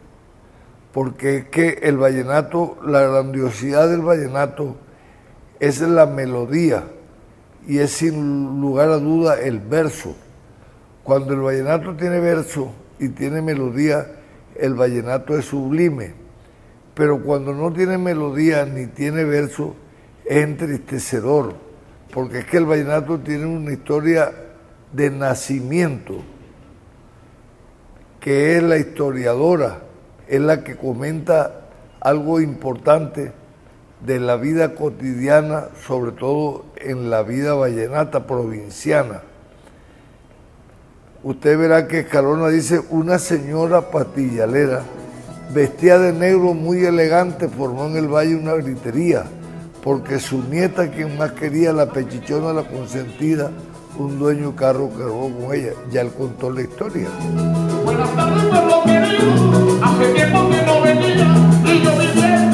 porque 0.92 1.38
es 1.38 1.44
que 1.46 1.80
el 1.82 1.96
vallenato, 1.96 2.78
la 2.86 3.00
grandiosidad 3.00 3.88
del 3.88 4.02
vallenato 4.02 4.76
es 5.58 5.80
la 5.80 6.06
melodía 6.06 6.84
y 7.66 7.78
es 7.78 7.90
sin 7.90 8.60
lugar 8.60 8.90
a 8.90 8.98
duda 8.98 9.40
el 9.40 9.58
verso. 9.58 10.14
Cuando 11.04 11.34
el 11.34 11.40
vallenato 11.40 11.96
tiene 11.96 12.20
verso 12.20 12.72
y 12.98 13.08
tiene 13.08 13.42
melodía, 13.42 14.06
el 14.54 14.74
vallenato 14.74 15.36
es 15.36 15.46
sublime. 15.46 16.14
Pero 16.94 17.22
cuando 17.22 17.52
no 17.54 17.72
tiene 17.72 17.98
melodía 17.98 18.64
ni 18.66 18.86
tiene 18.86 19.24
verso, 19.24 19.74
es 20.24 20.44
entristecedor. 20.44 21.54
Porque 22.12 22.40
es 22.40 22.44
que 22.46 22.58
el 22.58 22.66
vallenato 22.66 23.18
tiene 23.18 23.46
una 23.46 23.72
historia 23.72 24.32
de 24.92 25.10
nacimiento, 25.10 26.22
que 28.20 28.56
es 28.56 28.62
la 28.62 28.76
historiadora, 28.76 29.80
es 30.28 30.40
la 30.40 30.62
que 30.62 30.76
comenta 30.76 31.62
algo 32.00 32.40
importante 32.40 33.32
de 34.04 34.20
la 34.20 34.36
vida 34.36 34.74
cotidiana, 34.74 35.68
sobre 35.86 36.12
todo 36.12 36.66
en 36.76 37.10
la 37.10 37.22
vida 37.22 37.54
vallenata 37.54 38.26
provinciana. 38.26 39.22
Usted 41.24 41.56
verá 41.56 41.86
que 41.86 42.00
Escalona 42.00 42.48
dice 42.48 42.82
una 42.90 43.16
señora 43.20 43.92
patillalera, 43.92 44.82
vestida 45.54 46.00
de 46.00 46.12
negro 46.12 46.52
muy 46.52 46.84
elegante, 46.84 47.48
formó 47.48 47.86
en 47.86 47.96
el 47.96 48.08
valle 48.08 48.34
una 48.34 48.54
gritería, 48.54 49.22
porque 49.84 50.18
su 50.18 50.42
nieta, 50.42 50.90
quien 50.90 51.16
más 51.16 51.30
quería, 51.32 51.72
la 51.72 51.86
pechichona, 51.86 52.52
la 52.52 52.64
consentida, 52.64 53.52
un 53.98 54.18
dueño 54.18 54.56
carro 54.56 54.90
cargó 54.90 55.30
con 55.30 55.54
ella. 55.54 55.74
Ya 55.92 56.00
él 56.00 56.10
contó 56.10 56.50
la 56.50 56.62
historia. 56.62 57.06
Buenas 57.84 58.16
tardes, 58.16 58.44
pueblo 58.44 58.82
querido. 58.84 59.84
Hace 59.84 60.14
tiempo 60.14 60.50
que 60.50 60.62
no 60.66 60.82
venía 60.82 61.36
y 61.64 61.82
yo 61.84 61.98
vivía 61.98 62.48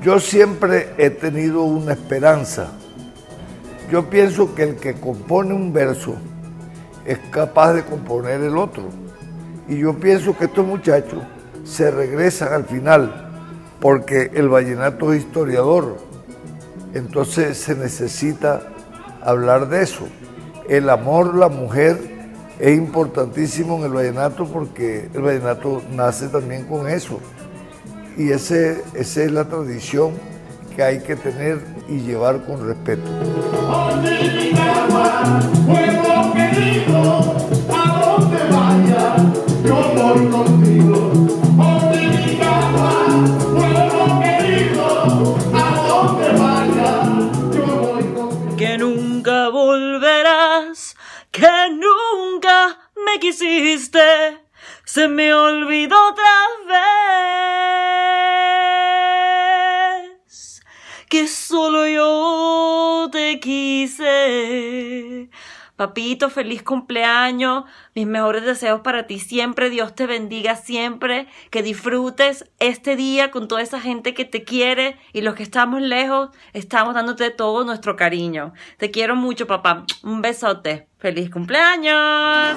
Yo 0.00 0.20
siempre 0.20 0.94
he 0.96 1.10
tenido 1.10 1.62
una 1.62 1.94
esperanza. 1.94 2.70
Yo 3.92 4.08
pienso 4.08 4.54
que 4.54 4.62
el 4.62 4.76
que 4.76 4.94
compone 4.94 5.52
un 5.52 5.70
verso 5.70 6.14
es 7.04 7.18
capaz 7.30 7.74
de 7.74 7.84
componer 7.84 8.40
el 8.40 8.56
otro. 8.56 8.84
Y 9.68 9.80
yo 9.80 9.92
pienso 9.92 10.34
que 10.34 10.46
estos 10.46 10.66
muchachos 10.66 11.22
se 11.62 11.90
regresan 11.90 12.54
al 12.54 12.64
final 12.64 13.30
porque 13.80 14.30
el 14.32 14.48
vallenato 14.48 15.12
es 15.12 15.24
historiador. 15.24 15.98
Entonces 16.94 17.58
se 17.58 17.74
necesita 17.74 18.62
hablar 19.20 19.68
de 19.68 19.82
eso. 19.82 20.08
El 20.70 20.88
amor, 20.88 21.34
la 21.34 21.50
mujer, 21.50 21.98
es 22.58 22.74
importantísimo 22.74 23.76
en 23.76 23.82
el 23.84 23.92
vallenato 23.92 24.46
porque 24.46 25.10
el 25.12 25.20
vallenato 25.20 25.82
nace 25.94 26.28
también 26.28 26.64
con 26.64 26.88
eso. 26.88 27.20
Y 28.16 28.30
ese, 28.30 28.82
esa 28.94 29.22
es 29.22 29.32
la 29.32 29.44
tradición 29.44 30.12
que 30.74 30.82
hay 30.82 31.00
que 31.00 31.14
tener 31.14 31.60
y 31.90 31.98
llevar 32.00 32.46
con 32.46 32.66
respeto. 32.66 33.61
Que 51.32 51.70
nunca 51.70 52.78
me 53.06 53.18
quisiste, 53.18 54.38
se 54.84 55.08
me 55.08 55.32
olvidó 55.32 55.96
otra 56.08 56.24
vez 56.68 57.61
Papito, 65.76 66.30
feliz 66.30 66.62
cumpleaños. 66.62 67.64
Mis 67.94 68.06
mejores 68.06 68.44
deseos 68.44 68.82
para 68.82 69.06
ti 69.06 69.18
siempre. 69.18 69.70
Dios 69.70 69.94
te 69.94 70.06
bendiga 70.06 70.54
siempre. 70.54 71.26
Que 71.50 71.62
disfrutes 71.62 72.44
este 72.58 72.94
día 72.94 73.30
con 73.30 73.48
toda 73.48 73.62
esa 73.62 73.80
gente 73.80 74.14
que 74.14 74.24
te 74.24 74.44
quiere 74.44 74.98
y 75.12 75.22
los 75.22 75.34
que 75.34 75.42
estamos 75.42 75.80
lejos, 75.80 76.30
estamos 76.52 76.94
dándote 76.94 77.30
todo 77.30 77.64
nuestro 77.64 77.96
cariño. 77.96 78.52
Te 78.76 78.90
quiero 78.90 79.16
mucho, 79.16 79.46
papá. 79.46 79.84
Un 80.02 80.22
besote. 80.22 80.88
Feliz 80.98 81.30
cumpleaños. 81.30 82.56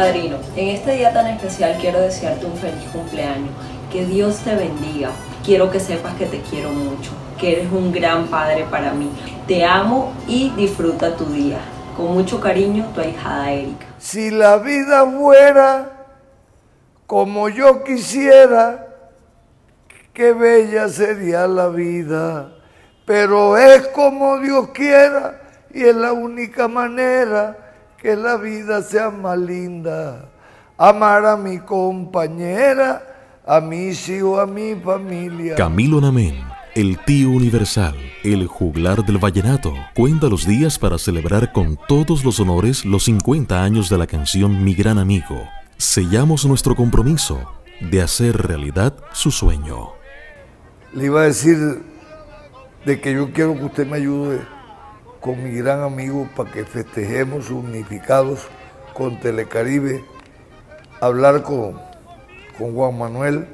Padrino, 0.00 0.38
en 0.56 0.68
este 0.68 0.92
día 0.92 1.12
tan 1.12 1.26
especial 1.26 1.76
quiero 1.78 2.00
desearte 2.00 2.46
un 2.46 2.56
feliz 2.56 2.88
cumpleaños. 2.90 3.50
Que 3.92 4.06
Dios 4.06 4.38
te 4.38 4.54
bendiga. 4.54 5.10
Quiero 5.44 5.70
que 5.70 5.78
sepas 5.78 6.14
que 6.14 6.24
te 6.24 6.40
quiero 6.40 6.70
mucho, 6.70 7.10
que 7.38 7.52
eres 7.52 7.70
un 7.70 7.92
gran 7.92 8.28
padre 8.28 8.64
para 8.70 8.94
mí. 8.94 9.10
Te 9.46 9.62
amo 9.62 10.14
y 10.26 10.52
disfruta 10.56 11.14
tu 11.16 11.26
día. 11.26 11.58
Con 11.98 12.14
mucho 12.14 12.40
cariño, 12.40 12.90
tu 12.94 13.02
hijada 13.02 13.52
Erika. 13.52 13.84
Si 13.98 14.30
la 14.30 14.56
vida 14.56 15.04
fuera 15.04 15.90
como 17.06 17.50
yo 17.50 17.84
quisiera, 17.84 18.86
qué 20.14 20.32
bella 20.32 20.88
sería 20.88 21.46
la 21.46 21.68
vida. 21.68 22.54
Pero 23.04 23.58
es 23.58 23.86
como 23.88 24.38
Dios 24.38 24.70
quiera 24.72 25.42
y 25.74 25.84
es 25.84 25.94
la 25.94 26.14
única 26.14 26.68
manera 26.68 27.69
que 28.00 28.16
la 28.16 28.36
vida 28.36 28.82
sea 28.82 29.10
más 29.10 29.38
linda. 29.38 30.30
Amar 30.78 31.26
a 31.26 31.36
mi 31.36 31.58
compañera, 31.58 33.40
a 33.46 33.60
mis 33.60 34.08
hijos, 34.08 34.40
a 34.40 34.46
mi 34.46 34.74
familia. 34.74 35.54
Camilo 35.54 36.00
Namén, 36.00 36.42
el 36.74 36.98
tío 37.04 37.30
universal, 37.30 37.94
el 38.24 38.46
juglar 38.46 39.04
del 39.04 39.18
vallenato, 39.18 39.74
cuenta 39.94 40.28
los 40.28 40.46
días 40.46 40.78
para 40.78 40.96
celebrar 40.96 41.52
con 41.52 41.78
todos 41.86 42.24
los 42.24 42.40
honores 42.40 42.86
los 42.86 43.04
50 43.04 43.62
años 43.62 43.90
de 43.90 43.98
la 43.98 44.06
canción 44.06 44.64
Mi 44.64 44.74
Gran 44.74 44.98
Amigo. 44.98 45.46
Sellamos 45.76 46.46
nuestro 46.46 46.74
compromiso 46.74 47.38
de 47.80 48.00
hacer 48.00 48.36
realidad 48.36 48.94
su 49.12 49.30
sueño. 49.30 49.90
Le 50.94 51.06
iba 51.06 51.20
a 51.20 51.24
decir 51.24 51.82
de 52.86 53.00
que 53.00 53.12
yo 53.12 53.30
quiero 53.32 53.54
que 53.56 53.64
usted 53.64 53.86
me 53.86 53.98
ayude 53.98 54.40
con 55.20 55.42
mi 55.42 55.52
gran 55.52 55.82
amigo 55.82 56.28
para 56.34 56.50
que 56.50 56.64
festejemos 56.64 57.50
unificados 57.50 58.48
con 58.94 59.20
Telecaribe, 59.20 60.04
hablar 61.00 61.42
con, 61.42 61.78
con 62.58 62.74
Juan 62.74 62.98
Manuel 62.98 63.46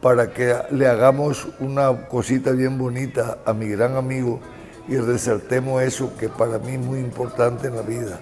para 0.00 0.32
que 0.32 0.54
le 0.70 0.86
hagamos 0.86 1.48
una 1.58 2.08
cosita 2.08 2.52
bien 2.52 2.78
bonita 2.78 3.38
a 3.44 3.52
mi 3.52 3.68
gran 3.68 3.96
amigo 3.96 4.40
y 4.88 4.96
resaltemos 4.96 5.82
eso 5.82 6.12
que 6.18 6.28
para 6.28 6.58
mí 6.58 6.72
es 6.72 6.80
muy 6.80 7.00
importante 7.00 7.68
en 7.68 7.76
la 7.76 7.82
vida. 7.82 8.18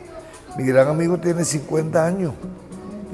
Mi 0.56 0.64
gran 0.64 0.88
amigo 0.88 1.18
tiene 1.18 1.44
50 1.44 2.04
años 2.04 2.34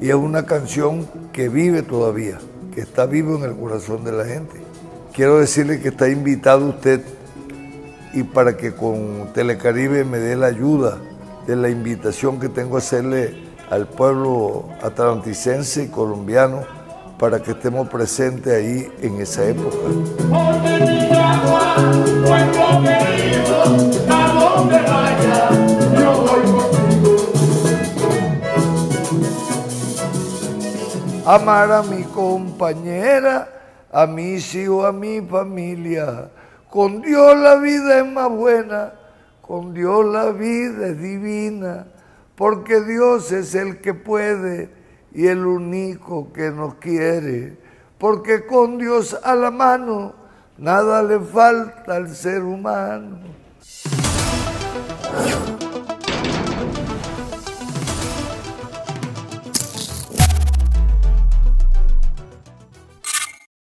y 0.01 0.09
es 0.09 0.15
una 0.15 0.45
canción 0.45 1.07
que 1.31 1.47
vive 1.47 1.83
todavía, 1.83 2.39
que 2.73 2.81
está 2.81 3.05
vivo 3.05 3.37
en 3.37 3.43
el 3.43 3.55
corazón 3.55 4.03
de 4.03 4.11
la 4.11 4.25
gente. 4.25 4.61
Quiero 5.13 5.39
decirle 5.39 5.79
que 5.79 5.89
está 5.89 6.09
invitado 6.09 6.69
usted 6.69 7.01
y 8.15 8.23
para 8.23 8.55
que 8.55 8.73
con 8.73 9.33
Telecaribe 9.33 10.05
me 10.05 10.19
dé 10.19 10.37
la 10.37 10.47
ayuda 10.47 10.97
de 11.45 11.57
la 11.57 11.69
invitación 11.69 12.39
que 12.39 12.47
tengo 12.47 12.77
a 12.77 12.79
hacerle 12.79 13.35
al 13.69 13.87
pueblo 13.87 14.69
atlanticense 14.81 15.83
y 15.83 15.87
colombiano 15.89 16.61
para 17.19 17.41
que 17.41 17.51
estemos 17.51 17.89
presentes 17.89 18.53
ahí 18.53 18.89
en 19.01 19.19
esa 19.21 19.45
época. 19.45 19.77
Amar 31.25 31.71
a 31.71 31.83
mi 31.83 32.03
compañera, 32.03 33.49
a 33.91 34.07
mis 34.07 34.55
hijos, 34.55 34.85
a 34.85 34.93
mi 34.93 35.19
familia 35.19 36.29
con 36.75 37.01
Dios 37.01 37.37
la 37.37 37.55
vida 37.55 37.99
es 37.99 38.05
más 38.05 38.29
buena, 38.29 38.91
con 39.41 39.73
Dios 39.73 40.05
la 40.07 40.33
vida 40.33 40.87
es 40.87 41.01
divina, 41.01 41.87
porque 42.35 42.81
Dios 42.81 43.31
es 43.31 43.55
el 43.55 43.79
que 43.79 43.93
puede 43.93 44.69
y 45.13 45.27
el 45.27 45.45
único 45.45 46.33
que 46.33 46.51
nos 46.51 46.75
quiere, 46.75 47.57
porque 47.97 48.45
con 48.45 48.77
Dios 48.77 49.17
a 49.23 49.35
la 49.35 49.51
mano 49.51 50.15
nada 50.57 51.01
le 51.01 51.17
falta 51.21 51.95
al 51.95 52.13
ser 52.13 52.43
humano. 52.43 53.19